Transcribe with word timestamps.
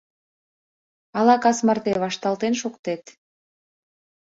Ала 1.17 1.35
кас 1.43 1.57
марте 1.67 1.91
вашталтен 2.03 2.53
шуктет. 2.61 3.03